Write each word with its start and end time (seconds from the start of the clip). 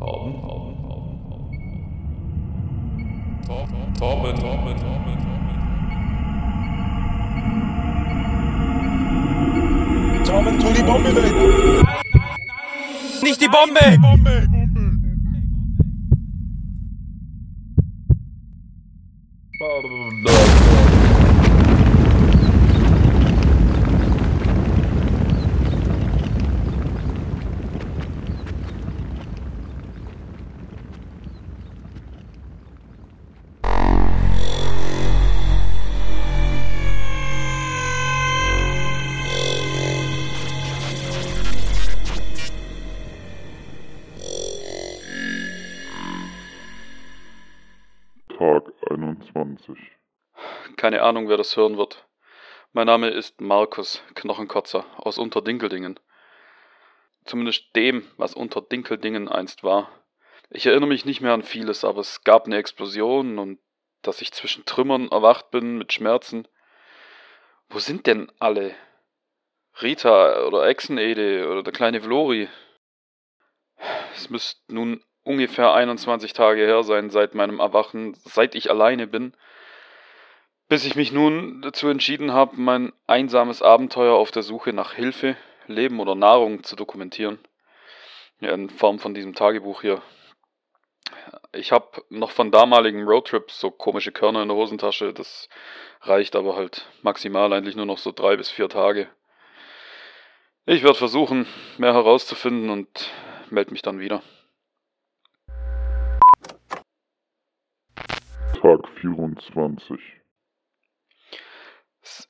Torben, 0.00 0.40
Torben, 0.40 0.74
Torben, 0.82 1.20
Torben. 1.28 1.60
Torben, 3.46 3.94
Torben, 3.98 4.34
Torben, 4.40 4.76
Torben, 4.80 5.16
Torben. 5.20 5.58
Torben, 10.24 10.58
tu 10.58 10.72
die 10.72 10.82
Bombe 10.82 11.14
weg! 11.14 11.32
Nicht 13.22 13.40
die 13.42 13.48
Bombe! 13.48 13.98
Bombe! 14.00 14.49
21. 49.40 49.78
Keine 50.76 51.02
Ahnung, 51.02 51.28
wer 51.28 51.38
das 51.38 51.56
hören 51.56 51.78
wird. 51.78 52.06
Mein 52.72 52.86
Name 52.86 53.08
ist 53.08 53.40
Markus 53.40 54.02
Knochenkotzer 54.14 54.84
aus 54.98 55.16
Unterdinkeldingen. 55.16 55.98
Zumindest 57.24 57.74
dem, 57.74 58.06
was 58.18 58.34
Unterdinkeldingen 58.34 59.28
einst 59.28 59.64
war. 59.64 59.90
Ich 60.50 60.66
erinnere 60.66 60.88
mich 60.88 61.06
nicht 61.06 61.22
mehr 61.22 61.32
an 61.32 61.42
vieles, 61.42 61.84
aber 61.84 62.00
es 62.00 62.22
gab 62.22 62.46
eine 62.46 62.58
Explosion 62.58 63.38
und 63.38 63.60
dass 64.02 64.20
ich 64.20 64.32
zwischen 64.32 64.66
Trümmern 64.66 65.08
erwacht 65.08 65.50
bin 65.50 65.78
mit 65.78 65.92
Schmerzen. 65.92 66.46
Wo 67.70 67.78
sind 67.78 68.06
denn 68.06 68.30
alle? 68.40 68.74
Rita 69.80 70.44
oder 70.44 70.66
Exenede 70.66 71.48
oder 71.48 71.62
der 71.62 71.72
kleine 71.72 72.02
Vlori? 72.02 72.48
Es 74.14 74.28
müsste 74.28 74.60
nun 74.74 75.02
ungefähr 75.24 75.72
21 75.72 76.32
Tage 76.32 76.64
her 76.64 76.82
sein 76.82 77.10
seit 77.10 77.34
meinem 77.34 77.60
Erwachen, 77.60 78.14
seit 78.14 78.54
ich 78.54 78.70
alleine 78.70 79.06
bin, 79.06 79.34
bis 80.68 80.84
ich 80.84 80.94
mich 80.94 81.12
nun 81.12 81.62
dazu 81.62 81.88
entschieden 81.88 82.32
habe, 82.32 82.56
mein 82.56 82.92
einsames 83.06 83.62
Abenteuer 83.62 84.14
auf 84.14 84.30
der 84.30 84.42
Suche 84.42 84.72
nach 84.72 84.94
Hilfe, 84.94 85.36
Leben 85.66 86.00
oder 86.00 86.14
Nahrung 86.14 86.62
zu 86.62 86.76
dokumentieren. 86.76 87.38
Ja, 88.40 88.52
in 88.52 88.70
Form 88.70 88.98
von 88.98 89.12
diesem 89.12 89.34
Tagebuch 89.34 89.82
hier. 89.82 90.00
Ich 91.52 91.72
habe 91.72 92.04
noch 92.08 92.30
von 92.30 92.50
damaligen 92.50 93.02
Roadtrips 93.02 93.58
so 93.58 93.70
komische 93.70 94.12
Körner 94.12 94.42
in 94.42 94.48
der 94.48 94.56
Hosentasche, 94.56 95.12
das 95.12 95.48
reicht 96.02 96.36
aber 96.36 96.56
halt 96.56 96.86
maximal 97.02 97.52
eigentlich 97.52 97.76
nur 97.76 97.86
noch 97.86 97.98
so 97.98 98.12
drei 98.12 98.36
bis 98.36 98.50
vier 98.50 98.68
Tage. 98.68 99.08
Ich 100.66 100.82
werde 100.82 100.96
versuchen, 100.96 101.46
mehr 101.78 101.94
herauszufinden 101.94 102.70
und 102.70 103.10
melde 103.50 103.72
mich 103.72 103.82
dann 103.82 103.98
wieder. 103.98 104.22
Tag 108.60 108.86
24. 109.00 109.98
Es 112.02 112.28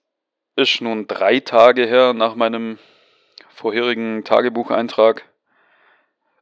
ist 0.54 0.80
nun 0.80 1.08
drei 1.08 1.40
Tage 1.40 1.86
her 1.86 2.12
nach 2.12 2.36
meinem 2.36 2.78
vorherigen 3.48 4.22
Tagebucheintrag. 4.22 5.28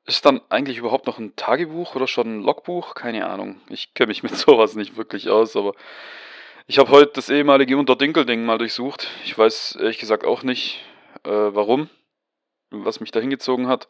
Ist 0.04 0.26
dann 0.26 0.42
eigentlich 0.50 0.76
überhaupt 0.76 1.06
noch 1.06 1.18
ein 1.18 1.36
Tagebuch 1.36 1.94
oder 1.94 2.06
schon 2.06 2.26
ein 2.40 2.42
Logbuch? 2.42 2.94
Keine 2.96 3.30
Ahnung. 3.30 3.62
Ich 3.70 3.94
kenne 3.94 4.08
mich 4.08 4.22
mit 4.22 4.36
sowas 4.36 4.74
nicht 4.74 4.98
wirklich 4.98 5.30
aus, 5.30 5.56
aber 5.56 5.72
ich 6.66 6.78
habe 6.78 6.90
heute 6.90 7.12
das 7.14 7.30
ehemalige 7.30 7.78
Unterdinkelding 7.78 8.44
mal 8.44 8.58
durchsucht. 8.58 9.08
Ich 9.24 9.38
weiß 9.38 9.76
ehrlich 9.80 9.98
gesagt 9.98 10.26
auch 10.26 10.42
nicht, 10.42 10.84
äh, 11.24 11.30
warum, 11.30 11.88
was 12.68 13.00
mich 13.00 13.10
da 13.10 13.20
hingezogen 13.20 13.68
hat, 13.68 13.88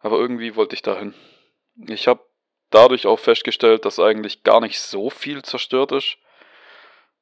aber 0.00 0.18
irgendwie 0.18 0.56
wollte 0.56 0.74
ich 0.74 0.82
dahin. 0.82 1.14
Ich 1.76 2.08
habe 2.08 2.24
dadurch 2.74 3.06
auch 3.06 3.18
festgestellt, 3.18 3.84
dass 3.84 3.98
eigentlich 4.00 4.42
gar 4.42 4.60
nicht 4.60 4.80
so 4.80 5.10
viel 5.10 5.42
zerstört 5.42 5.92
ist. 5.92 6.16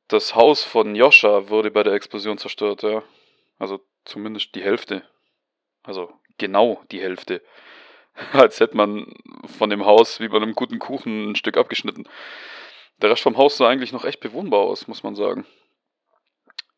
Das 0.09 0.35
Haus 0.35 0.65
von 0.65 0.95
Joscha 0.95 1.49
wurde 1.49 1.71
bei 1.71 1.83
der 1.83 1.93
Explosion 1.93 2.39
zerstört, 2.39 2.83
ja. 2.83 3.03
Also 3.59 3.81
zumindest 4.05 4.55
die 4.55 4.63
Hälfte. 4.63 5.03
Also 5.83 6.13
genau 6.39 6.83
die 6.91 7.01
Hälfte. 7.01 7.43
Als 8.33 8.61
hätte 8.61 8.77
man 8.77 9.13
von 9.59 9.71
dem 9.71 9.85
Haus 9.85 10.21
wie 10.21 10.29
bei 10.29 10.37
einem 10.37 10.55
guten 10.55 10.79
Kuchen 10.79 11.31
ein 11.31 11.37
Stück 11.37 11.57
abgeschnitten. 11.57 12.09
Der 13.03 13.11
Rest 13.11 13.23
vom 13.23 13.37
Haus 13.37 13.57
sah 13.57 13.69
eigentlich 13.69 13.93
noch 13.93 14.05
echt 14.05 14.21
bewohnbar 14.21 14.61
aus, 14.61 14.89
muss 14.89 15.03
man 15.03 15.15
sagen. 15.15 15.47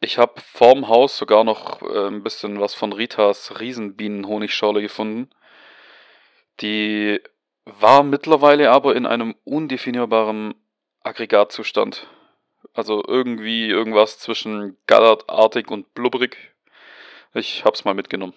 Ich 0.00 0.19
habe 0.19 0.41
vorm 0.41 0.89
Haus 0.89 1.16
sogar 1.16 1.44
noch 1.44 1.81
äh, 1.83 2.09
ein 2.09 2.22
bisschen 2.22 2.60
was 2.60 2.75
von 2.75 2.93
Ritas 2.93 3.60
Riesenbienenhonigschorle 3.60 4.83
gefunden. 4.83 5.31
Die 6.60 7.21
war 7.64 8.02
mittlerweile 8.02 8.70
aber 8.70 8.96
in 8.96 9.06
einem 9.06 9.34
undefinierbaren 9.44 10.54
Aggregatzustand. 11.02 12.08
Also 12.74 13.02
irgendwie 13.06 13.68
irgendwas 13.68 14.18
zwischen 14.18 14.76
gallertartig 14.86 15.68
und 15.68 15.94
blubberig. 15.94 16.36
Ich 17.34 17.64
hab's 17.64 17.84
mal 17.84 17.94
mitgenommen. 17.94 18.34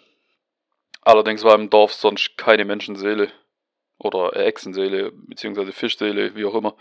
Allerdings 1.01 1.43
war 1.43 1.55
im 1.55 1.69
Dorf 1.69 1.93
sonst 1.93 2.37
keine 2.37 2.65
Menschenseele. 2.65 3.31
Oder 3.97 4.35
Echsenseele, 4.35 5.11
beziehungsweise 5.11 5.71
Fischseele, 5.71 6.35
wie 6.35 6.45
auch 6.45 6.55
immer. 6.55 6.75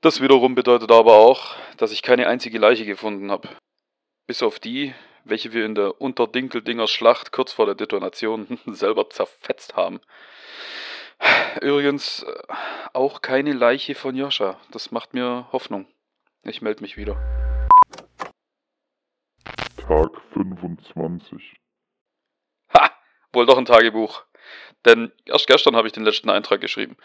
Das 0.00 0.22
wiederum 0.22 0.54
bedeutet 0.54 0.92
aber 0.92 1.14
auch, 1.14 1.56
dass 1.76 1.92
ich 1.92 2.02
keine 2.02 2.28
einzige 2.28 2.58
Leiche 2.58 2.86
gefunden 2.86 3.30
habe. 3.30 3.48
Bis 4.26 4.42
auf 4.42 4.60
die, 4.60 4.94
welche 5.24 5.52
wir 5.52 5.66
in 5.66 5.74
der 5.74 6.00
Unterdinkeldinger 6.00 6.86
Schlacht 6.86 7.32
kurz 7.32 7.52
vor 7.52 7.66
der 7.66 7.74
Detonation 7.74 8.58
selber 8.66 9.10
zerfetzt 9.10 9.76
haben. 9.76 10.00
Übrigens 11.60 12.22
äh, 12.22 12.42
auch 12.92 13.20
keine 13.20 13.52
Leiche 13.52 13.94
von 13.94 14.16
Joscha. 14.16 14.58
Das 14.70 14.90
macht 14.90 15.14
mir 15.14 15.48
Hoffnung. 15.52 15.86
Ich 16.42 16.62
melde 16.62 16.82
mich 16.82 16.96
wieder. 16.96 17.16
Tag 19.76 20.10
25. 20.32 21.56
Ha! 22.74 22.90
Wohl 23.32 23.46
doch 23.46 23.58
ein 23.58 23.64
Tagebuch. 23.64 24.24
Denn 24.84 25.12
erst 25.26 25.46
gestern 25.46 25.76
habe 25.76 25.86
ich 25.86 25.92
den 25.92 26.04
letzten 26.04 26.30
Eintrag 26.30 26.60
geschrieben. 26.60 26.96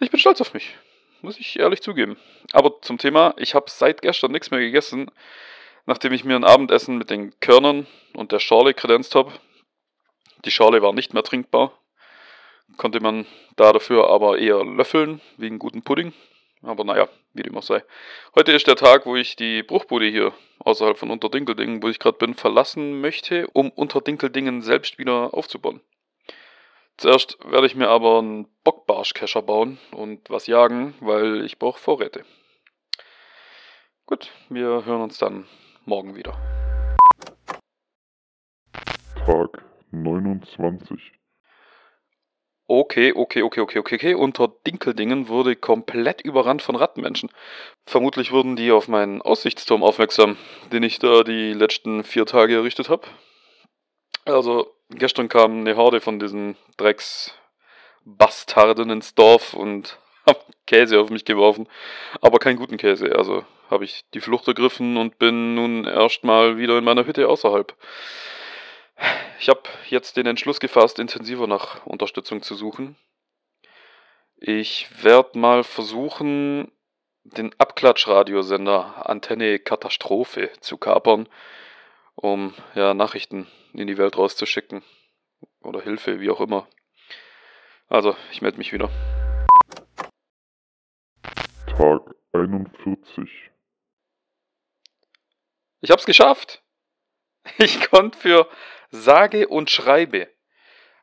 Ich 0.00 0.10
bin 0.10 0.20
stolz 0.20 0.40
auf 0.40 0.52
mich. 0.52 0.76
Muss 1.22 1.38
ich 1.38 1.58
ehrlich 1.58 1.82
zugeben. 1.82 2.16
Aber 2.52 2.80
zum 2.82 2.98
Thema, 2.98 3.34
ich 3.38 3.54
habe 3.54 3.70
seit 3.70 4.02
gestern 4.02 4.32
nichts 4.32 4.50
mehr 4.50 4.60
gegessen, 4.60 5.10
nachdem 5.86 6.12
ich 6.12 6.24
mir 6.24 6.36
ein 6.36 6.44
Abendessen 6.44 6.98
mit 6.98 7.10
den 7.10 7.38
Körnern 7.40 7.86
und 8.14 8.32
der 8.32 8.38
Schorle 8.38 8.74
kredenzt 8.74 9.14
habe. 9.14 9.32
Die 10.44 10.50
Schorle 10.50 10.82
war 10.82 10.92
nicht 10.92 11.14
mehr 11.14 11.24
trinkbar. 11.24 11.72
Konnte 12.78 13.00
man 13.00 13.26
da 13.56 13.72
dafür 13.72 14.08
aber 14.08 14.38
eher 14.38 14.64
löffeln, 14.64 15.20
wegen 15.36 15.58
guten 15.58 15.82
Pudding. 15.82 16.14
Aber 16.62 16.84
naja, 16.84 17.08
wie 17.34 17.42
dem 17.42 17.56
auch 17.58 17.62
sei. 17.62 17.82
Heute 18.36 18.52
ist 18.52 18.68
der 18.68 18.76
Tag, 18.76 19.04
wo 19.04 19.16
ich 19.16 19.34
die 19.36 19.64
Bruchbude 19.64 20.06
hier 20.06 20.32
außerhalb 20.60 20.96
von 20.96 21.10
Unterdinkeldingen, 21.10 21.82
wo 21.82 21.88
ich 21.88 21.98
gerade 21.98 22.18
bin, 22.18 22.34
verlassen 22.34 23.00
möchte, 23.00 23.48
um 23.48 23.70
Unterdinkeldingen 23.70 24.62
selbst 24.62 24.96
wieder 24.96 25.34
aufzubauen. 25.34 25.80
Zuerst 26.96 27.38
werde 27.44 27.66
ich 27.66 27.74
mir 27.74 27.88
aber 27.88 28.18
einen 28.18 28.48
Bockbarschkescher 28.62 29.42
bauen 29.42 29.78
und 29.90 30.30
was 30.30 30.46
jagen, 30.46 30.94
weil 31.00 31.44
ich 31.44 31.58
brauche 31.58 31.80
Vorräte. 31.80 32.24
Gut, 34.06 34.30
wir 34.48 34.84
hören 34.84 35.02
uns 35.02 35.18
dann 35.18 35.46
morgen 35.84 36.14
wieder. 36.14 36.32
Tag 39.26 39.64
29. 39.90 41.12
Okay, 42.70 43.14
okay, 43.14 43.40
okay, 43.40 43.62
okay, 43.62 43.78
okay, 43.78 43.94
okay. 43.94 44.12
Unter 44.12 44.52
Dinkeldingen 44.66 45.28
wurde 45.28 45.56
komplett 45.56 46.20
überrannt 46.20 46.60
von 46.60 46.76
Rattenmenschen. 46.76 47.30
Vermutlich 47.86 48.30
wurden 48.30 48.56
die 48.56 48.72
auf 48.72 48.88
meinen 48.88 49.22
Aussichtsturm 49.22 49.82
aufmerksam, 49.82 50.36
den 50.70 50.82
ich 50.82 50.98
da 50.98 51.22
die 51.22 51.54
letzten 51.54 52.04
vier 52.04 52.26
Tage 52.26 52.56
errichtet 52.56 52.90
habe. 52.90 53.08
Also, 54.26 54.70
gestern 54.90 55.30
kam 55.30 55.60
eine 55.60 55.76
Horde 55.76 56.02
von 56.02 56.18
diesen 56.18 56.58
Drecksbastarden 56.76 58.90
ins 58.90 59.14
Dorf 59.14 59.54
und 59.54 59.98
haben 60.26 60.36
Käse 60.66 61.00
auf 61.00 61.08
mich 61.08 61.24
geworfen. 61.24 61.70
Aber 62.20 62.38
keinen 62.38 62.58
guten 62.58 62.76
Käse. 62.76 63.16
Also 63.16 63.46
habe 63.70 63.86
ich 63.86 64.04
die 64.12 64.20
Flucht 64.20 64.46
ergriffen 64.46 64.98
und 64.98 65.18
bin 65.18 65.54
nun 65.54 65.86
erstmal 65.86 66.58
wieder 66.58 66.76
in 66.76 66.84
meiner 66.84 67.06
Hütte 67.06 67.28
außerhalb. 67.28 67.74
Ich 69.40 69.48
habe 69.48 69.62
jetzt 69.88 70.16
den 70.16 70.26
Entschluss 70.26 70.60
gefasst, 70.60 70.98
intensiver 70.98 71.46
nach 71.46 71.86
Unterstützung 71.86 72.42
zu 72.42 72.54
suchen. 72.54 72.96
Ich 74.36 74.88
werde 75.02 75.38
mal 75.38 75.64
versuchen, 75.64 76.70
den 77.24 77.54
Abklatschradiosender 77.58 79.08
Antenne 79.08 79.58
Katastrophe 79.58 80.50
zu 80.60 80.76
kapern, 80.76 81.28
um 82.14 82.54
ja, 82.74 82.94
Nachrichten 82.94 83.46
in 83.72 83.86
die 83.86 83.98
Welt 83.98 84.16
rauszuschicken. 84.16 84.82
Oder 85.60 85.82
Hilfe, 85.82 86.20
wie 86.20 86.30
auch 86.30 86.40
immer. 86.40 86.68
Also, 87.88 88.16
ich 88.32 88.42
melde 88.42 88.58
mich 88.58 88.72
wieder. 88.72 88.90
Tag 91.66 92.14
41. 92.32 93.50
Ich 95.80 95.90
hab's 95.90 96.06
geschafft. 96.06 96.62
Ich 97.58 97.88
konnte 97.90 98.18
für 98.18 98.46
sage 98.90 99.48
und 99.48 99.70
schreibe 99.70 100.28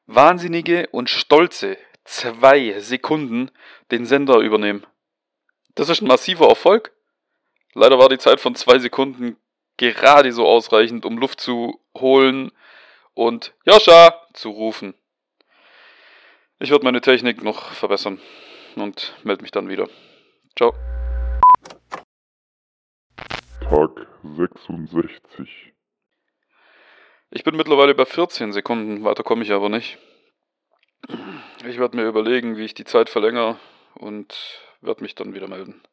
wahnsinnige 0.08 0.88
und 0.92 1.10
stolze 1.10 1.78
zwei 2.04 2.80
Sekunden 2.80 3.52
den 3.92 4.06
Sender 4.06 4.40
übernehmen. 4.40 4.86
Das 5.74 5.90
ist 5.90 6.02
ein 6.02 6.08
massiver 6.08 6.48
Erfolg. 6.48 6.94
Leider 7.74 8.00
war 8.00 8.10
die 8.10 8.18
Zeit 8.18 8.40
von 8.40 8.56
zwei 8.56 8.80
Sekunden 8.80 9.38
gerade 9.78 10.32
so 10.32 10.46
ausreichend, 10.48 11.06
um 11.06 11.18
Luft 11.18 11.42
zu 11.42 11.82
holen 11.98 12.52
und 13.14 13.54
Joscha 13.66 14.14
zu 14.34 14.50
rufen. 14.50 14.94
Ich 16.60 16.72
werde 16.72 16.86
meine 16.86 17.02
Technik 17.02 17.44
noch 17.44 17.72
verbessern 17.74 18.22
und 18.76 19.16
melde 19.24 19.42
mich 19.42 19.52
dann 19.52 19.68
wieder. 19.68 19.90
Ciao. 20.56 20.74
Tag 23.60 24.08
66. 24.24 25.75
Ich 27.36 27.44
bin 27.44 27.58
mittlerweile 27.58 27.94
bei 27.94 28.06
14 28.06 28.54
Sekunden, 28.54 29.04
weiter 29.04 29.22
komme 29.22 29.44
ich 29.44 29.52
aber 29.52 29.68
nicht. 29.68 29.98
Ich 31.68 31.78
werde 31.78 31.98
mir 31.98 32.08
überlegen, 32.08 32.56
wie 32.56 32.64
ich 32.64 32.74
die 32.74 32.86
Zeit 32.86 33.10
verlängere 33.10 33.60
und 33.96 34.62
werde 34.80 35.04
mich 35.04 35.16
dann 35.16 35.34
wieder 35.34 35.50
melden. 35.50 35.84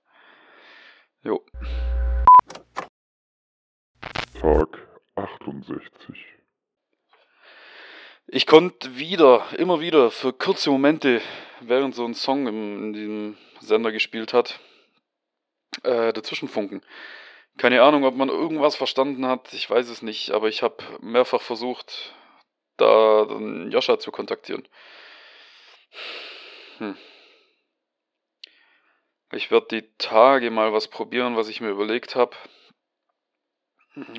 Jo. 1.25 1.45
Tag 4.41 4.87
68. 5.17 6.15
Ich 8.29 8.47
konnte 8.47 8.97
wieder, 8.97 9.45
immer 9.59 9.81
wieder 9.81 10.13
für 10.13 10.33
kurze 10.33 10.71
Momente, 10.71 11.21
während 11.61 11.97
so 11.97 12.05
ein 12.05 12.15
Song 12.15 12.47
im, 12.47 12.85
in 12.85 12.93
diesem 12.93 13.37
Sender 13.59 13.91
gespielt 13.91 14.33
hat, 14.33 14.61
äh, 15.83 16.13
dazwischenfunken. 16.13 16.83
Keine 17.59 17.83
Ahnung, 17.83 18.05
ob 18.05 18.15
man 18.15 18.29
irgendwas 18.29 18.77
verstanden 18.77 19.27
hat, 19.27 19.53
ich 19.53 19.69
weiß 19.69 19.89
es 19.89 20.03
nicht, 20.03 20.31
aber 20.31 20.49
ich 20.49 20.63
habe 20.63 20.83
mehrfach 21.01 21.43
versucht, 21.43 22.15
da 22.77 23.25
Joscha 23.69 23.99
zu 23.99 24.11
kontaktieren. 24.11 24.67
Hm. 26.79 26.97
Ich 29.33 29.51
werde 29.51 29.67
die 29.71 29.97
Tage 29.99 30.51
mal 30.51 30.73
was 30.73 30.89
probieren, 30.89 31.37
was 31.37 31.49
ich 31.49 31.61
mir 31.61 31.71
überlegt 31.71 32.17
habe. 32.17 32.37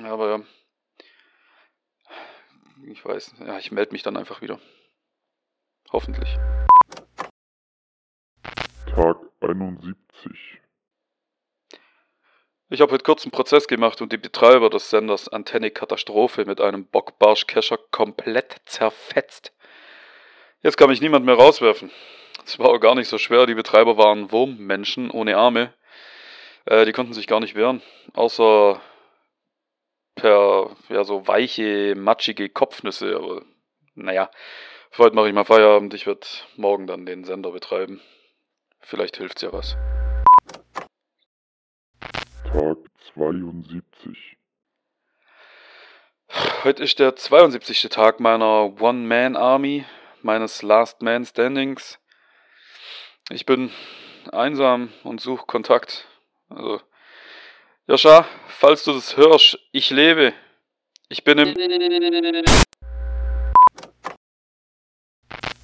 Aber 0.04 0.44
ich 2.86 3.04
weiß, 3.04 3.34
ja, 3.40 3.58
ich 3.58 3.72
melde 3.72 3.92
mich 3.92 4.02
dann 4.02 4.16
einfach 4.16 4.40
wieder. 4.42 4.60
Hoffentlich. 5.92 6.36
Tag 8.86 9.16
71. 9.40 10.03
Ich 12.74 12.80
habe 12.80 12.90
heute 12.90 13.04
kurz 13.04 13.24
einen 13.24 13.30
Prozess 13.30 13.68
gemacht 13.68 14.02
und 14.02 14.10
die 14.10 14.16
Betreiber 14.16 14.68
des 14.68 14.90
Senders 14.90 15.28
Antenne 15.28 15.70
Katastrophe 15.70 16.44
mit 16.44 16.60
einem 16.60 16.86
Bockbarsch-Kescher 16.86 17.78
komplett 17.92 18.56
zerfetzt. 18.64 19.52
Jetzt 20.60 20.76
kann 20.76 20.90
mich 20.90 21.00
niemand 21.00 21.24
mehr 21.24 21.36
rauswerfen. 21.36 21.92
Es 22.44 22.58
war 22.58 22.70
auch 22.70 22.80
gar 22.80 22.96
nicht 22.96 23.06
so 23.06 23.16
schwer. 23.16 23.46
Die 23.46 23.54
Betreiber 23.54 23.96
waren 23.96 24.32
Wurmmenschen 24.32 25.12
ohne 25.12 25.36
Arme. 25.36 25.72
Äh, 26.64 26.84
die 26.84 26.90
konnten 26.90 27.12
sich 27.12 27.28
gar 27.28 27.38
nicht 27.38 27.54
wehren. 27.54 27.80
Außer 28.12 28.80
per 30.16 30.74
ja, 30.88 31.04
so 31.04 31.28
weiche, 31.28 31.94
matschige 31.96 32.48
Kopfnüsse. 32.48 33.14
Aber 33.14 33.42
naja, 33.94 34.32
heute 34.98 35.14
mache 35.14 35.28
ich 35.28 35.34
mal 35.34 35.44
Feierabend. 35.44 35.94
Ich 35.94 36.08
werde 36.08 36.26
morgen 36.56 36.88
dann 36.88 37.06
den 37.06 37.22
Sender 37.22 37.52
betreiben. 37.52 38.00
Vielleicht 38.80 39.18
hilft's 39.18 39.42
ja 39.42 39.52
was. 39.52 39.76
Tag 42.54 42.93
72. 43.12 44.36
Heute 46.64 46.82
ist 46.82 46.98
der 46.98 47.14
72. 47.14 47.82
Tag 47.90 48.18
meiner 48.18 48.80
One-Man-Army, 48.80 49.84
meines 50.22 50.62
Last 50.62 51.02
Man 51.02 51.24
Standings. 51.26 51.98
Ich 53.30 53.44
bin 53.44 53.70
einsam 54.32 54.90
und 55.02 55.20
suche 55.20 55.44
Kontakt. 55.46 56.08
Also, 56.48 56.80
Joscha, 57.86 58.26
falls 58.48 58.84
du 58.84 58.92
das 58.92 59.16
hörst, 59.16 59.58
ich 59.72 59.90
lebe. 59.90 60.32
Ich 61.08 61.24
bin 61.24 61.38
im. 61.38 61.54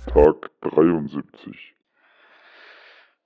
Tag 0.06 0.50
73. 0.60 1.75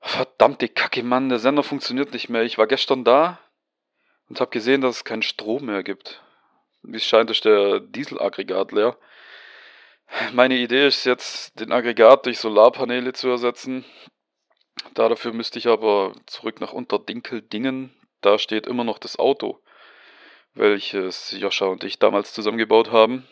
Verdammte 0.00 0.68
Kacke, 0.68 1.02
Mann, 1.02 1.28
der 1.30 1.38
Sender 1.38 1.62
funktioniert 1.62 2.12
nicht 2.12 2.28
mehr. 2.28 2.42
Ich 2.42 2.58
war 2.58 2.66
gestern 2.66 3.04
da 3.04 3.40
und 4.34 4.40
habe 4.40 4.50
gesehen, 4.50 4.80
dass 4.80 4.96
es 4.96 5.04
keinen 5.04 5.22
Strom 5.22 5.66
mehr 5.66 5.84
gibt. 5.84 6.20
Wie 6.82 6.96
es 6.96 7.06
scheint, 7.06 7.30
ist 7.30 7.44
der 7.44 7.78
Dieselaggregat 7.78 8.72
leer. 8.72 8.98
Meine 10.32 10.56
Idee 10.56 10.88
ist 10.88 11.04
jetzt, 11.04 11.60
den 11.60 11.70
Aggregat 11.70 12.26
durch 12.26 12.40
Solarpaneele 12.40 13.12
zu 13.12 13.28
ersetzen. 13.28 13.84
Da 14.94 15.08
dafür 15.08 15.32
müsste 15.32 15.60
ich 15.60 15.68
aber 15.68 16.14
zurück 16.26 16.60
nach 16.60 16.72
Unterdinkeldingen. 16.72 17.94
Da 18.22 18.40
steht 18.40 18.66
immer 18.66 18.82
noch 18.82 18.98
das 18.98 19.20
Auto, 19.20 19.62
welches 20.54 21.30
Joscha 21.30 21.66
und 21.66 21.84
ich 21.84 22.00
damals 22.00 22.34
zusammengebaut 22.34 22.90
haben. 22.90 23.28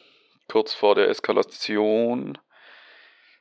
Kurz 0.48 0.72
vor 0.72 0.94
der 0.94 1.08
Eskalation. 1.08 2.38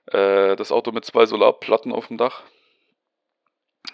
Äh, 0.08 0.56
das 0.56 0.72
Auto 0.72 0.92
mit 0.92 1.06
zwei 1.06 1.28
Solarplatten 1.28 1.92
auf 1.92 2.08
dem 2.08 2.18
Dach. 2.18 2.42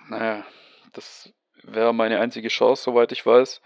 Naja, 0.07 0.45
das 0.93 1.33
wäre 1.63 1.93
meine 1.93 2.19
einzige 2.19 2.47
Chance, 2.49 2.83
soweit 2.83 3.11
ich 3.11 3.25
weiß. 3.25 3.61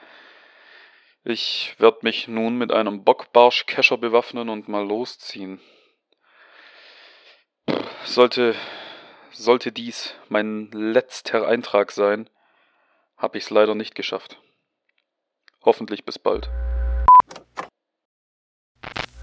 Ich 1.23 1.75
werde 1.77 1.99
mich 2.01 2.27
nun 2.27 2.57
mit 2.57 2.71
einem 2.71 3.03
Bockbarsch-Kescher 3.03 3.97
bewaffnen 3.97 4.49
und 4.49 4.67
mal 4.67 4.85
losziehen. 4.85 5.59
Sollte, 8.03 8.55
sollte 9.31 9.71
dies 9.71 10.15
mein 10.29 10.71
letzter 10.71 11.47
Eintrag 11.47 11.91
sein, 11.91 12.29
habe 13.17 13.37
ich 13.37 13.45
es 13.45 13.49
leider 13.51 13.75
nicht 13.75 13.93
geschafft. 13.93 14.41
Hoffentlich 15.63 16.05
bis 16.05 16.17
bald. 16.17 16.49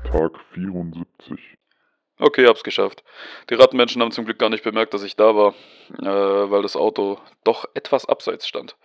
Tag 0.04 0.38
74. 0.54 1.58
Okay, 2.20 2.46
hab's 2.46 2.64
geschafft. 2.64 3.04
Die 3.48 3.54
Rattenmenschen 3.54 4.02
haben 4.02 4.10
zum 4.10 4.24
Glück 4.24 4.38
gar 4.38 4.50
nicht 4.50 4.64
bemerkt, 4.64 4.92
dass 4.92 5.04
ich 5.04 5.14
da 5.14 5.36
war, 5.36 5.54
äh, 6.00 6.50
weil 6.50 6.62
das 6.62 6.76
Auto 6.76 7.18
doch 7.44 7.64
etwas 7.74 8.06
abseits 8.06 8.48
stand. 8.48 8.76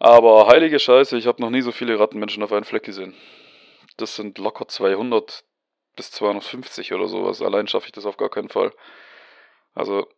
Aber 0.00 0.48
heilige 0.48 0.78
Scheiße, 0.78 1.16
ich 1.16 1.26
habe 1.26 1.40
noch 1.40 1.50
nie 1.50 1.60
so 1.60 1.72
viele 1.72 1.98
Rattenmenschen 1.98 2.42
auf 2.42 2.52
einen 2.52 2.64
Fleck 2.64 2.82
gesehen. 2.82 3.14
Das 3.96 4.16
sind 4.16 4.38
locker 4.38 4.66
200 4.66 5.44
bis 5.96 6.10
250 6.12 6.92
oder 6.94 7.08
sowas. 7.08 7.42
Allein 7.42 7.66
schaffe 7.66 7.86
ich 7.86 7.92
das 7.92 8.06
auf 8.06 8.16
gar 8.16 8.28
keinen 8.28 8.48
Fall. 8.48 8.72
Also, 9.74 10.08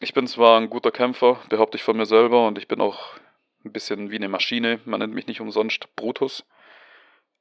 ich 0.00 0.12
bin 0.12 0.26
zwar 0.26 0.58
ein 0.58 0.70
guter 0.70 0.90
Kämpfer, 0.90 1.40
behaupte 1.48 1.76
ich 1.76 1.82
von 1.82 1.96
mir 1.96 2.06
selber, 2.06 2.46
und 2.46 2.58
ich 2.58 2.68
bin 2.68 2.80
auch 2.80 3.16
ein 3.64 3.72
bisschen 3.72 4.10
wie 4.10 4.16
eine 4.16 4.28
Maschine. 4.28 4.80
Man 4.84 5.00
nennt 5.00 5.14
mich 5.14 5.26
nicht 5.26 5.40
umsonst 5.40 5.94
Brutus. 5.96 6.44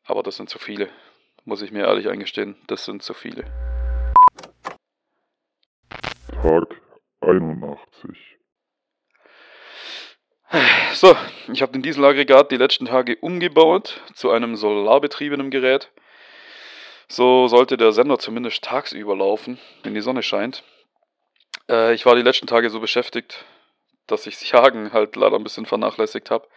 Aber 0.03 0.24
das 0.24 0.38
sind 0.38 0.50
zu 0.50 0.60
viele. 0.60 0.89
Muss 1.45 1.62
ich 1.62 1.72
mir 1.72 1.86
ehrlich 1.86 2.10
eingestehen, 2.10 2.55
das 2.67 2.86
sind 2.86 3.03
zu 3.03 3.13
viele. 3.13 3.64
Tag 6.45 6.79
81. 7.21 8.37
So, 10.93 11.15
ich 11.51 11.63
habe 11.63 11.71
den 11.71 11.81
Dieselaggregat 11.81 12.51
die 12.51 12.57
letzten 12.57 12.85
Tage 12.85 13.15
umgebaut 13.15 13.99
zu 14.13 14.29
einem 14.29 14.55
solarbetriebenen 14.55 15.49
Gerät. 15.49 15.91
So 17.07 17.47
sollte 17.47 17.77
der 17.77 17.93
Sender 17.93 18.19
zumindest 18.19 18.63
tagsüber 18.63 19.15
laufen, 19.15 19.57
wenn 19.81 19.95
die 19.95 20.01
Sonne 20.01 20.21
scheint. 20.21 20.63
Äh, 21.67 21.95
ich 21.95 22.05
war 22.05 22.15
die 22.15 22.21
letzten 22.21 22.45
Tage 22.45 22.69
so 22.69 22.79
beschäftigt, 22.79 23.43
dass 24.05 24.27
ich 24.27 24.37
das 24.37 24.51
Jagen 24.51 24.93
halt 24.93 25.15
leider 25.15 25.37
ein 25.37 25.43
bisschen 25.43 25.65
vernachlässigt 25.65 26.29
habe. 26.29 26.47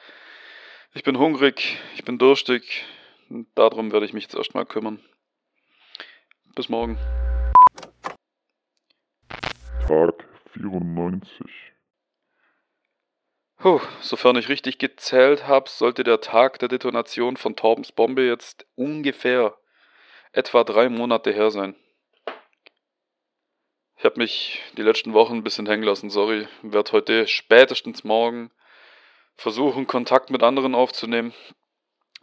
Ich 0.92 1.02
bin 1.02 1.18
hungrig, 1.18 1.78
ich 1.94 2.04
bin 2.04 2.18
durstig. 2.18 2.84
Darum 3.54 3.90
werde 3.90 4.04
ich 4.04 4.12
mich 4.12 4.24
jetzt 4.24 4.36
erstmal 4.36 4.66
kümmern. 4.66 5.02
Bis 6.54 6.68
morgen. 6.68 6.98
Tag 9.88 10.28
94. 10.52 11.72
Puh, 13.56 13.80
sofern 14.02 14.36
ich 14.36 14.50
richtig 14.50 14.76
gezählt 14.76 15.46
habe, 15.46 15.70
sollte 15.70 16.04
der 16.04 16.20
Tag 16.20 16.58
der 16.58 16.68
Detonation 16.68 17.38
von 17.38 17.56
Torbens 17.56 17.90
Bombe 17.92 18.20
jetzt 18.26 18.66
ungefähr 18.74 19.56
etwa 20.32 20.62
drei 20.64 20.90
Monate 20.90 21.32
her 21.32 21.50
sein. 21.50 21.74
Ich 23.96 24.04
habe 24.04 24.18
mich 24.18 24.62
die 24.76 24.82
letzten 24.82 25.14
Wochen 25.14 25.36
ein 25.36 25.42
bisschen 25.42 25.66
hängen 25.66 25.84
lassen, 25.84 26.10
sorry. 26.10 26.46
Werde 26.60 26.92
heute 26.92 27.26
spätestens 27.26 28.04
morgen 28.04 28.50
versuchen, 29.36 29.86
Kontakt 29.86 30.28
mit 30.28 30.42
anderen 30.42 30.74
aufzunehmen. 30.74 31.32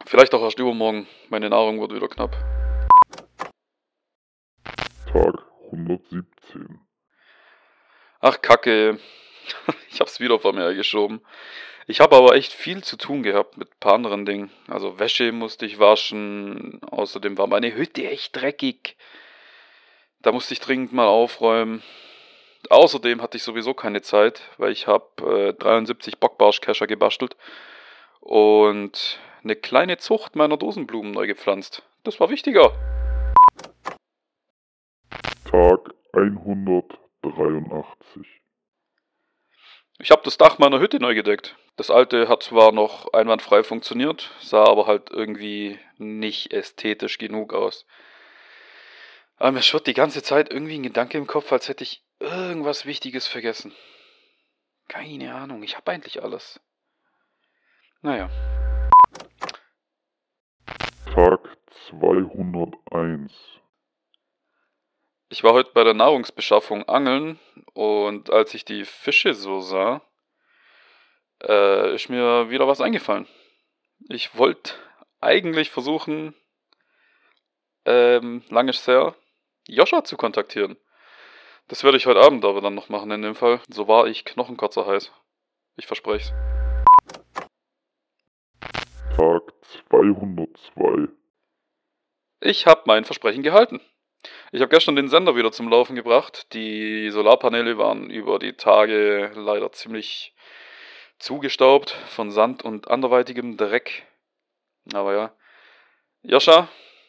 Vielleicht 0.04 0.34
auch 0.34 0.42
erst 0.42 0.60
übermorgen. 0.60 1.08
Meine 1.30 1.50
Nahrung 1.50 1.80
wird 1.80 1.92
wieder 1.92 2.06
knapp. 2.06 2.30
Tag 5.12 5.34
117. 5.72 6.85
Ach, 8.28 8.42
Kacke. 8.42 8.98
Ich 9.92 10.00
hab's 10.00 10.18
wieder 10.18 10.40
vor 10.40 10.52
mir 10.52 10.74
geschoben. 10.74 11.20
Ich 11.86 12.00
habe 12.00 12.16
aber 12.16 12.34
echt 12.34 12.52
viel 12.52 12.82
zu 12.82 12.96
tun 12.96 13.22
gehabt 13.22 13.56
mit 13.56 13.68
ein 13.68 13.78
paar 13.78 13.94
anderen 13.94 14.26
Dingen. 14.26 14.50
Also 14.66 14.98
Wäsche 14.98 15.30
musste 15.30 15.64
ich 15.64 15.78
waschen. 15.78 16.80
Außerdem 16.90 17.38
war 17.38 17.46
meine 17.46 17.72
Hütte 17.72 18.04
echt 18.10 18.34
dreckig. 18.34 18.96
Da 20.22 20.32
musste 20.32 20.54
ich 20.54 20.60
dringend 20.60 20.92
mal 20.92 21.06
aufräumen. 21.06 21.84
Außerdem 22.68 23.22
hatte 23.22 23.36
ich 23.36 23.44
sowieso 23.44 23.74
keine 23.74 24.02
Zeit, 24.02 24.42
weil 24.58 24.72
ich 24.72 24.88
habe 24.88 25.50
äh, 25.50 25.62
73 25.62 26.18
Bockbarschkescher 26.18 26.88
gebastelt 26.88 27.36
und 28.18 29.20
eine 29.44 29.54
kleine 29.54 29.98
Zucht 29.98 30.34
meiner 30.34 30.56
Dosenblumen 30.56 31.12
neu 31.12 31.28
gepflanzt. 31.28 31.84
Das 32.02 32.18
war 32.18 32.28
wichtiger. 32.28 32.72
Tag 35.48 35.94
183. 37.32 38.26
Ich 39.98 40.10
habe 40.10 40.22
das 40.24 40.36
Dach 40.36 40.58
meiner 40.58 40.78
Hütte 40.78 41.00
neu 41.00 41.14
gedeckt. 41.14 41.56
Das 41.76 41.90
alte 41.90 42.28
hat 42.28 42.42
zwar 42.42 42.72
noch 42.72 43.12
einwandfrei 43.12 43.62
funktioniert, 43.62 44.30
sah 44.40 44.64
aber 44.64 44.86
halt 44.86 45.10
irgendwie 45.10 45.78
nicht 45.98 46.52
ästhetisch 46.52 47.18
genug 47.18 47.54
aus. 47.54 47.86
Aber 49.36 49.52
mir 49.52 49.62
schwirrt 49.62 49.86
die 49.86 49.94
ganze 49.94 50.22
Zeit 50.22 50.50
irgendwie 50.50 50.78
ein 50.78 50.82
Gedanke 50.82 51.18
im 51.18 51.26
Kopf, 51.26 51.52
als 51.52 51.68
hätte 51.68 51.84
ich 51.84 52.02
irgendwas 52.20 52.86
Wichtiges 52.86 53.26
vergessen. 53.26 53.72
Keine 54.88 55.34
Ahnung, 55.34 55.62
ich 55.62 55.76
habe 55.76 55.90
eigentlich 55.90 56.22
alles. 56.22 56.60
Naja. 58.02 58.30
Tag 61.12 61.40
201. 61.88 63.55
Ich 65.36 65.44
war 65.44 65.52
heute 65.52 65.70
bei 65.74 65.84
der 65.84 65.92
Nahrungsbeschaffung 65.92 66.88
angeln 66.88 67.38
und 67.74 68.30
als 68.30 68.54
ich 68.54 68.64
die 68.64 68.86
Fische 68.86 69.34
so 69.34 69.60
sah, 69.60 70.00
äh, 71.42 71.94
ist 71.94 72.08
mir 72.08 72.48
wieder 72.48 72.66
was 72.66 72.80
eingefallen. 72.80 73.28
Ich 74.08 74.38
wollte 74.38 74.72
eigentlich 75.20 75.70
versuchen, 75.70 76.34
ähm, 77.84 78.44
lang 78.48 78.68
ist 78.68 78.88
her, 78.88 79.14
Joscha 79.68 80.04
zu 80.04 80.16
kontaktieren. 80.16 80.78
Das 81.68 81.84
werde 81.84 81.98
ich 81.98 82.06
heute 82.06 82.20
Abend 82.20 82.42
aber 82.46 82.62
dann 82.62 82.74
noch 82.74 82.88
machen 82.88 83.10
in 83.10 83.20
dem 83.20 83.34
Fall. 83.34 83.60
So 83.68 83.86
war 83.88 84.06
ich 84.06 84.24
knochenkotzer 84.24 84.86
heiß. 84.86 85.12
Ich 85.76 85.86
verspreche 85.86 86.32
Tag 89.14 89.42
202. 89.90 91.08
Ich 92.40 92.66
habe 92.66 92.84
mein 92.86 93.04
Versprechen 93.04 93.42
gehalten. 93.42 93.82
Ich 94.52 94.60
habe 94.60 94.68
gestern 94.68 94.94
den 94.94 95.08
Sender 95.08 95.34
wieder 95.34 95.50
zum 95.50 95.68
Laufen 95.68 95.96
gebracht. 95.96 96.52
Die 96.52 97.10
Solarpaneele 97.10 97.78
waren 97.78 98.10
über 98.10 98.38
die 98.38 98.52
Tage 98.52 99.32
leider 99.34 99.72
ziemlich 99.72 100.34
zugestaubt 101.18 101.90
von 101.90 102.30
Sand 102.30 102.62
und 102.62 102.88
anderweitigem 102.88 103.56
Dreck. 103.56 104.06
Aber 104.92 105.14
ja. 105.14 105.36
Joscha, 106.22 106.68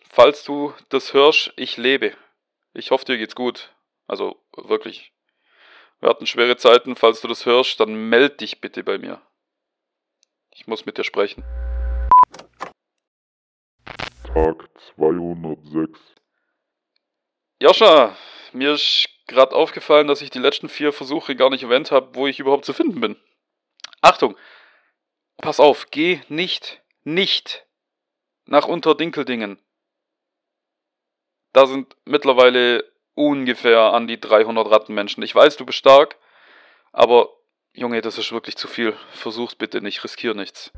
falls 0.10 0.44
du 0.44 0.74
das 0.90 1.14
hörst, 1.14 1.54
ich 1.58 1.78
lebe. 1.78 2.14
Ich 2.74 2.92
hoffe, 2.92 3.06
dir 3.06 3.18
geht's 3.18 3.36
gut. 3.36 3.74
Also 4.08 4.42
wirklich. 4.56 5.12
Wir 6.00 6.10
hatten 6.10 6.26
schwere 6.26 6.58
Zeiten. 6.58 6.96
Falls 6.96 7.22
du 7.22 7.28
das 7.28 7.46
hörst, 7.46 7.80
dann 7.80 8.10
meld 8.10 8.42
dich 8.42 8.62
bitte 8.62 8.84
bei 8.84 8.98
mir. 8.98 9.22
Ich 10.52 10.66
muss 10.66 10.86
mit 10.86 10.98
dir 10.98 11.04
sprechen. 11.04 11.44
Tag 14.24 14.70
206. 14.96 16.17
Joscha, 17.60 18.16
mir 18.54 18.74
ist 18.74 19.10
gerade 19.26 19.56
aufgefallen, 19.56 20.08
dass 20.08 20.22
ich 20.22 20.30
die 20.30 20.38
letzten 20.38 20.70
vier 20.70 20.94
Versuche 20.94 21.36
gar 21.36 21.50
nicht 21.50 21.64
erwähnt 21.64 21.90
habe, 21.90 22.14
wo 22.14 22.28
ich 22.28 22.40
überhaupt 22.40 22.66
zu 22.66 22.74
finden 22.74 23.02
bin. 23.02 23.16
Achtung! 24.02 24.38
Pass 25.38 25.60
auf, 25.60 25.88
geh 25.90 26.22
nicht, 26.30 26.84
nicht 27.04 27.66
nach 28.46 28.68
Unterdinkeldingen. 28.68 29.60
Da 31.52 31.66
sind 31.66 31.96
mittlerweile 32.06 32.84
ungefähr 33.16 33.94
an 33.94 34.08
die 34.08 34.20
300 34.20 34.70
Rattenmenschen. 34.70 35.24
Ich 35.24 35.34
weiß, 35.34 35.58
du 35.58 35.66
bist 35.66 35.80
stark, 35.80 36.18
aber 36.92 37.30
Junge, 37.74 38.02
das 38.02 38.20
ist 38.20 38.32
wirklich 38.32 38.56
zu 38.58 38.68
viel. 38.68 38.96
Versuch's 39.12 39.56
bitte 39.56 39.82
nicht, 39.82 40.04
riskier 40.04 40.36
nichts. 40.36 40.72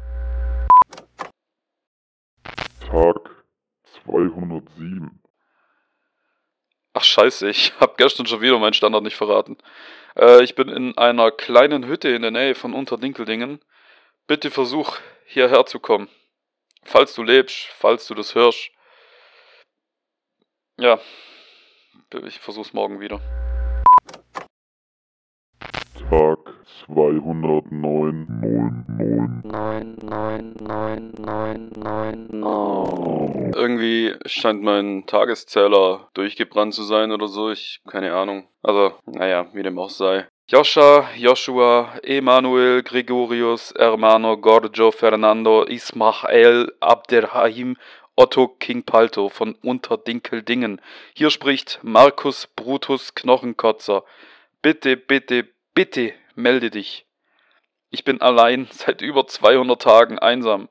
Tag 2.79 3.43
207. 4.03 5.21
Ach 6.99 7.03
scheiße, 7.05 7.49
ich 7.49 7.71
hab 7.79 7.95
gestern 7.97 8.25
schon 8.25 8.41
wieder 8.41 8.59
meinen 8.59 8.73
Standard 8.73 9.03
nicht 9.03 9.15
verraten. 9.15 9.57
Äh, 10.17 10.43
ich 10.43 10.55
bin 10.55 10.67
in 10.67 10.97
einer 10.97 11.31
kleinen 11.31 11.85
Hütte 11.85 12.09
in 12.09 12.23
der 12.23 12.31
Nähe 12.31 12.55
von 12.55 12.73
Unterdinkeldingen. 12.73 13.63
Bitte 14.27 14.51
versuch, 14.51 14.97
hierher 15.25 15.65
zu 15.65 15.79
kommen. 15.79 16.09
Falls 16.83 17.15
du 17.15 17.23
lebst, 17.23 17.67
falls 17.77 18.05
du 18.05 18.15
das 18.15 18.35
hörst. 18.35 18.69
Ja, 20.77 20.99
ich 22.25 22.39
versuch's 22.39 22.73
morgen 22.73 22.99
wieder. 22.99 23.21
Tag 26.09 26.58
209. 26.85 28.25
9, 28.41 28.85
9. 28.87 29.41
neun, 29.43 29.95
neun, 30.01 30.53
neun, 30.59 31.13
neun, 31.17 31.69
neun, 31.75 32.27
neun. 32.31 33.53
Irgendwie 33.53 34.13
scheint 34.25 34.61
mein 34.61 35.05
Tageszähler 35.05 36.09
durchgebrannt 36.13 36.73
zu 36.73 36.83
sein 36.83 37.11
oder 37.11 37.27
so. 37.27 37.51
Ich, 37.51 37.81
keine 37.87 38.13
Ahnung. 38.13 38.47
Also, 38.63 38.93
naja, 39.05 39.47
wie 39.53 39.63
dem 39.63 39.79
auch 39.79 39.89
sei. 39.89 40.27
Joscha, 40.47 41.09
Joshua, 41.15 41.93
Emanuel, 42.01 42.81
Gregorius, 42.81 43.73
Hermano, 43.77 44.37
Gorgio, 44.37 44.91
Fernando, 44.91 45.63
Ismael, 45.63 46.73
Abderrahim, 46.79 47.77
Otto 48.15 48.47
King 48.47 48.83
Palto 48.83 49.29
von 49.29 49.55
Unterdinkeldingen. 49.61 50.81
Hier 51.13 51.29
spricht 51.29 51.79
Markus 51.83 52.47
Brutus 52.47 53.13
Knochenkotzer. 53.13 54.03
Bitte, 54.61 54.97
bitte, 54.97 55.47
bitte 55.73 56.13
melde 56.39 56.71
dich. 56.71 57.05
Ich 57.89 58.03
bin 58.03 58.21
allein 58.21 58.67
seit 58.71 59.01
über 59.01 59.27
200 59.27 59.81
Tagen 59.81 60.19
einsam. 60.19 60.69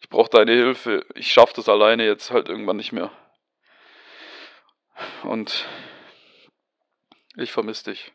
Ich 0.00 0.08
brauche 0.08 0.30
deine 0.30 0.52
Hilfe. 0.52 1.04
Ich 1.14 1.32
schaffe 1.32 1.54
das 1.56 1.68
alleine 1.68 2.06
jetzt 2.06 2.30
halt 2.30 2.48
irgendwann 2.48 2.76
nicht 2.76 2.92
mehr. 2.92 3.12
Und 5.22 5.66
ich 7.36 7.52
vermisse 7.52 7.90
dich. 7.90 8.12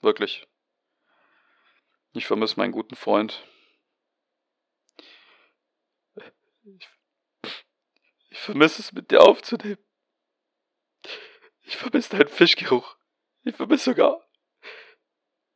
Wirklich. 0.00 0.46
Ich 2.12 2.26
vermisse 2.26 2.56
meinen 2.56 2.72
guten 2.72 2.96
Freund. 2.96 3.44
Ich, 6.64 6.88
ich 8.30 8.38
vermisse 8.38 8.82
es, 8.82 8.92
mit 8.92 9.10
dir 9.10 9.22
aufzunehmen. 9.22 9.78
Ich 11.62 11.76
vermisse 11.76 12.16
deinen 12.16 12.28
Fischgeruch. 12.28 12.96
Ich 13.42 13.54
vermisse 13.54 13.90
sogar, 13.90 14.26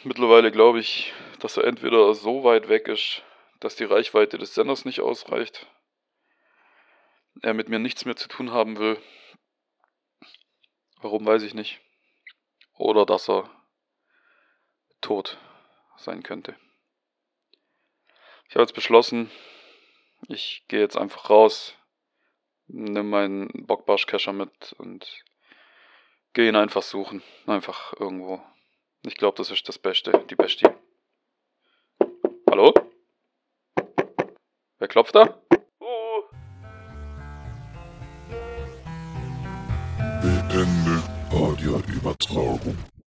Mittlerweile 0.02 0.50
glaube 0.50 0.80
ich, 0.80 1.14
dass 1.38 1.56
er 1.56 1.64
entweder 1.64 2.12
so 2.14 2.42
weit 2.42 2.68
weg 2.68 2.88
ist, 2.88 3.22
dass 3.60 3.76
die 3.76 3.84
Reichweite 3.84 4.36
des 4.36 4.52
Senders 4.52 4.84
nicht 4.84 5.00
ausreicht, 5.00 5.68
er 7.42 7.54
mit 7.54 7.68
mir 7.68 7.78
nichts 7.78 8.04
mehr 8.06 8.16
zu 8.16 8.26
tun 8.26 8.50
haben 8.50 8.78
will. 8.78 9.00
Warum 11.00 11.24
weiß 11.24 11.44
ich 11.44 11.54
nicht. 11.54 11.80
Oder 12.76 13.06
dass 13.06 13.30
er 13.30 13.48
tot 15.00 15.38
sein 15.96 16.24
könnte. 16.24 16.56
Ich 18.48 18.56
habe 18.56 18.62
jetzt 18.62 18.74
beschlossen, 18.74 19.30
ich 20.26 20.64
gehe 20.66 20.80
jetzt 20.80 20.96
einfach 20.96 21.30
raus, 21.30 21.76
nimm 22.68 23.10
meinen 23.10 23.66
Bockbarsch-Kescher 23.66 24.32
mit 24.32 24.74
und 24.78 25.24
geh 26.32 26.48
ihn 26.48 26.56
einfach 26.56 26.82
suchen. 26.82 27.22
Einfach 27.46 27.92
irgendwo. 27.98 28.40
Ich 29.02 29.16
glaube, 29.16 29.36
das 29.36 29.50
ist 29.50 29.68
das 29.68 29.78
Beste, 29.78 30.24
die 30.30 30.36
Beste. 30.36 30.74
Hallo? 32.50 32.72
Wer 34.78 34.88
klopft 34.88 35.14
da? 35.14 35.42
Oh. 35.80 36.22
Beende 40.22 41.02
Audioübertragung. 41.32 42.93